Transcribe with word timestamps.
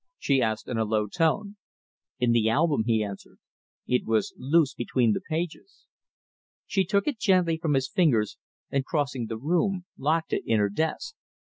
she 0.17 0.41
asked, 0.41 0.67
in 0.67 0.79
a 0.79 0.83
low 0.83 1.05
tone. 1.05 1.57
"In 2.17 2.31
the 2.31 2.49
album," 2.49 2.85
he 2.87 3.03
answered. 3.03 3.37
"It 3.85 4.03
was 4.03 4.33
loose 4.35 4.73
between 4.73 5.13
the 5.13 5.21
pages." 5.29 5.85
She 6.65 6.85
took 6.85 7.05
it 7.07 7.19
gently 7.19 7.59
from 7.59 7.75
his 7.75 7.87
fingers, 7.87 8.39
and 8.71 8.83
crossing 8.83 9.27
the 9.27 9.37
room 9.37 9.85
locked 9.99 10.33
it 10.33 10.41
in 10.43 10.57
her 10.57 10.69
desk. 10.69 11.13